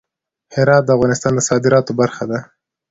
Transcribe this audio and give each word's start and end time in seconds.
هرات 0.55 0.83
د 0.85 0.89
افغانستان 0.97 1.31
د 1.35 1.39
صادراتو 1.49 1.91
برخه 2.01 2.23
ده. 2.31 2.39